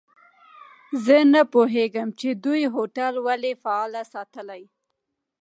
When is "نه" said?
1.33-1.41